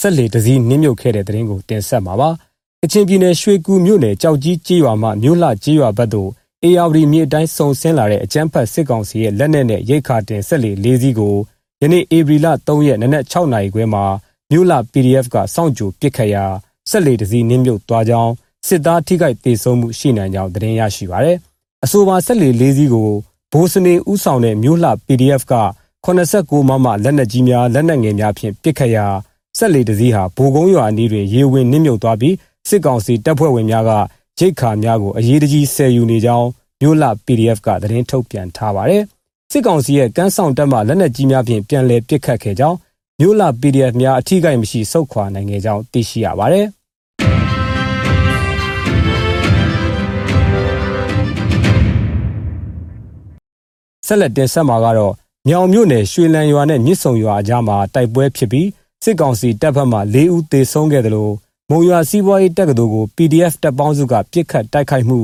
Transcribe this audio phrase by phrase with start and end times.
[0.00, 2.30] ဆက်လေတစည်းနင်းမြုပ်ခဲ့တဲ့တဲ့ရင်ကိုတင်ဆက်မှာပါ။
[2.82, 6.30] ကချင်ပြည်နယ်ရွှေကူမြို့နယ်ကြောက်ကြီးကြေးရွာမှမြို့လှကြေးရွာဘက်သို့
[6.64, 11.36] AR မြေအတိုင်းစုံဆင်းလာတဲ့အကြမ်းဖက်စစ်ကောင်စီရဲ့လက်နက်နဲ့ရိတ်ခါတင်ဆက်လေလေးစီးကို
[11.82, 14.04] ယနေ့ဧပြီလ3ရက်နနက်6နာရီခွဲမှာ
[14.50, 16.44] မြို့လှ PDF ကစောင့်ကြိုပစ်ခတ်ရာ
[16.90, 18.32] ဆက်လေတစည်းနင်းမြုပ်သွားကြောင်း
[18.66, 21.36] စစ်သားထိခိုက်ဒေဆုံးမှုရှိနိုင်ကြောင်းသတင်းရရှိပါရယ်။
[21.84, 23.10] အဆိုပါဆက်လေလေးစီးကို
[23.52, 25.54] ဘိုးစနေဥဆောင်တဲ့မြို့လှ PDF က
[26.06, 29.06] 89မမလက်နက်ကြီးများလက်နက်ငယ်များဖြင့်ပစ်ခတ်ရာ
[29.58, 32.34] ဆက်လေတစည်းဟာဘိုကုန်းရွာအနီးတွင်ရေဝင်နစ်မြုပ်သွားပြီး
[32.68, 33.90] စစ်ကောင်စီတပ်ဖွဲ့ဝင်များက
[34.38, 36.48] ရိတ်ခါများကိုအရေးတကြီးဆယ်ယူနေကြောင်း
[36.80, 39.02] မြို့လှ PDF ကသတင်းထုတ်ပြန်ထားပါတယ်။
[39.50, 42.76] စစ်ကောင်စီရဲ့ကမ်းဆောင်တပ်မှလက်နက်ကြီးများဖြင့်ပြန်လည်ပစ်ခတ်ခဲ့ကြောင်း
[43.20, 46.66] မြို့လှ PDF များအထူးကိမရှိဆုတ်ခွာနိုင်ခဲ့ကြောင်းသိရှိရပါတယ်။
[54.06, 55.14] ဆက်လက်တင်ဆက်မှာကတော့
[55.48, 58.68] မြောင်မြို့နယ်ရွှေလန်းရွာနဲ့မြစ်ဆုံရွာအကြားမှာတိုက်ပွဲဖြစ်ပြီး
[59.04, 61.34] စစ်ကောင်စီတပ်ဖက်မှ၄ဦးသေဆုံးခဲ့တယ်လို့
[61.70, 65.18] မုံရွာစီးပွားရေးတပ်ကတော်ကို PDF တပ်ပေါင်းစုကပြစ်ခတ်တိုက်ခိုက်မှု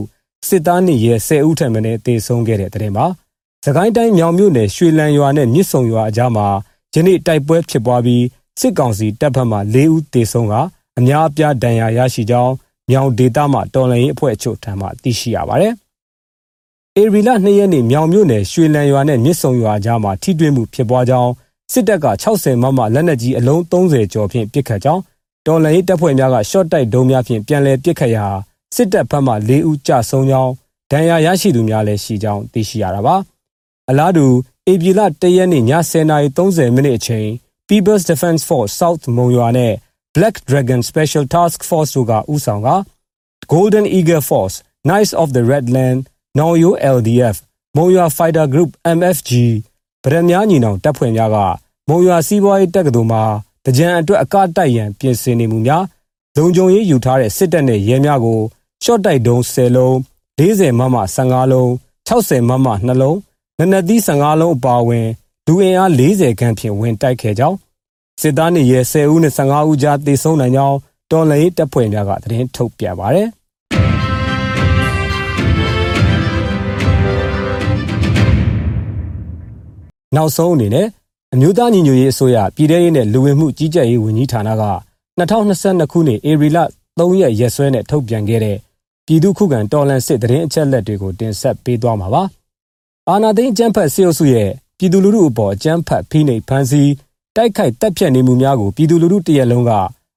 [0.48, 3.06] စစ်သားနေရဲ10ဦးထံမှလည်းသေဆုံးခဲ့တဲ့တဲ့တင်ပါ။
[3.64, 6.46] သခိုင်းတိုင်းမြောင်မြို့နယ်ရွှေလန်းရွာနဲ့မြစ်ဆုံရွာအကြားမှာ
[6.94, 8.24] ယနေ့တိုက်ပွဲဖြစ်ပွားပြီး
[8.60, 10.54] စစ်ကောင်စီတပ်ဖက်မှ၄ဦးသေဆုံးက
[10.98, 12.52] အများအပြားဒဏ်ရာရရှိကြောင်း
[12.90, 15.74] မြောင်ဒေသမှတော်လှန်ရေးအဖွဲ့အချို့ထံမှသိရှိရပါတယ်။
[16.96, 21.30] အေရီလာ2ရက်နေ့မြောင်မြို့နယ်ရွှေလန်းရွာနဲ့မြစ်ဆုံရွာကြားမှာထိတွေ့မှုဖြစ်ပွားကြောင်း
[21.72, 25.02] စစ်တပ်က60မမလက်နက်ကြီးအလုံး30ကျော်ဖြင့်ပစ်ခတ်ကြောင်း
[25.46, 28.26] တော်လှန်ရေးတပ်ဖွဲ့များကရှော့တိုက်ဒုံးများဖြင့်ပြန်လည်ပစ်ခတ်ရာ
[28.74, 30.52] စစ်တပ်ဘက်မှ၄ဦးကြဆုံးကြောင်း
[30.90, 33.16] ဒဏ်ရာရရှိသူများလည်းရှိကြောင်းသိရှိရတာပါ။
[33.90, 34.26] အလားတူ
[34.66, 35.64] အေပြည်လ၁ရက်နေ့ည
[36.10, 37.28] 10:30မိနစ်အချိန်
[37.68, 39.72] People's Defense Force South မုံရွာနဲ့
[40.14, 42.68] Black Dragon Special Task Force တို့ကဦးဆောင်က
[43.52, 44.56] Golden Eagle Force,
[44.88, 46.00] Knights of the Redland,
[46.38, 47.36] Noyo LDF,
[47.76, 49.30] မုံရွာ Fighter Group MFG
[50.04, 51.36] ဗရမများညီနောင်တပ်ဖွဲ့များက
[51.88, 53.22] မုံရွာစီးပွားရေးတပ်ကတော်မှာ
[53.64, 55.84] တကြံအတွက်အကတိုက်ရန်ပြင်ဆင်နေမှုများ
[56.36, 58.40] လုံခြုံရေးယူထားတဲ့စစ်တပ်နဲ့ရဲများကို
[58.84, 59.94] ရှော့တိုက်တုံး10လုံး
[60.38, 61.68] 40မမ15လုံး
[62.08, 63.18] 60မမ2လုံး
[63.58, 65.06] နနသီး15လုံးအပါအဝင်
[65.46, 67.56] ဒူအင်အား40ခန့်ဖြင့်ဝင်တိုက်ခဲ့ကြောင်း
[68.20, 70.76] စစ်သားနေရဲ10ဦးနဲ့15ဦးကြားသေဆုံးနိုင်ကြောင်း
[71.10, 73.28] တော်လှန်ရေးတပ်ဖွဲ့များကသတင်းထုတ်ပြန်ပါတယ်
[80.16, 80.86] နောက်ဆုံးအနေနဲ့
[81.34, 84.64] အမျိုးသားညီညွတ်ရေးအစိုးရပြည်ထရေးနဲ့လူဝင်မှုကြီးကြပ်ရေးဝန်ကြီးဌာနက
[85.18, 86.58] 2022ခုနှစ်ဧပြီလ
[86.98, 88.56] 3ရက်ရက်စွဲနဲ့ထုတ်ပြန်ခဲ့တဲ့
[89.06, 92.22] ပြည်သူ့ခုခံတော်လှန်စစ်တရင်အချက်လက်တွေကိုတင်ဆက်ပေးသွားမှာပါ။
[93.08, 96.90] အာနာသိန်းအကြမ်းဖက်စစ်အုပ်စုရဲ့ပြည်သူလူထုအပေါ်အကြမ်းဖက်ဖိနှိပ်ဖန်ဆီး
[97.36, 99.70] တိုက်ခိုက်တပ်ဖြတ်နေမှုများကိုပြည်သူလူထုတရက်လုံးက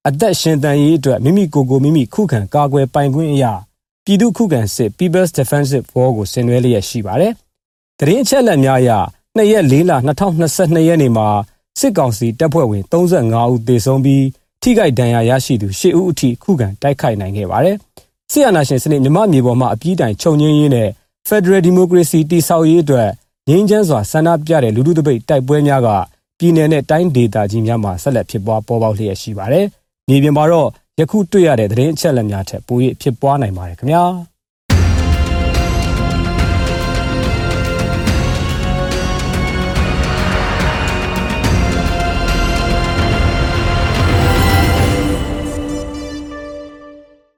[0.07, 3.53] အသက်ရှင်တန်ရေးအတွက်မိမိကိုယ်ကိုမိမိခုခံကာကွယ်ပိုင်ခွင့်အရာ
[4.05, 7.33] ပြည်သူခုခံစစ် People's Defensive War ကိုဆင်နွှဲလျက်ရှိပါတယ်။
[7.99, 8.91] တရင်အချက်လက်များအရ
[9.37, 11.27] 2ရက်4လ2022ရက်နေ့မှာ
[11.79, 14.25] စစ်ကောင်စီတပ်ဖွဲ့ဝင်35ဦးသေဆုံးပြီး
[14.61, 17.77] ထိခိုက်ဒဏ်ရာရရှိသူ10ဦးအထိခုခံတိုက်ခိုက်နိုင်ခဲ့ပါတယ်။
[18.31, 20.89] ဆီယနာရှင်စနစ်မြမမြေပေါ်မှာအပြည့်တိုင်ခြုံငင်းရင်းနဲ့
[21.27, 23.09] Federal Democracy တည်ဆောက်ရေးအတွက်
[23.49, 25.89] ငြိမ်းချမ်းစွာဆန္ဒပြတဲ့လူထုတပိတ်တိုက်ပွဲများက
[26.39, 29.65] ပြည်내နဲ့တိုင်းဒေသကြီးများမှာဆက်လက်ဖြစ်ပွားပေါ်ပေါက်လျက်ရှိပါတယ်။
[30.09, 30.69] မြေပြင်မှာတော့
[30.99, 34.03] ယခုတွေ့ရတဲ့သတင်းအချက်အလက်များထက်ပို၍ဖြစ်ပွားနိုင်ပါတယ်ခင်ဗျာ။